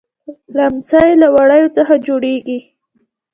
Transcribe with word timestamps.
ليمڅی 0.55 1.07
له 1.21 1.27
وړيو 1.35 1.73
څخه 1.77 1.93
جوړيږي. 2.05 2.59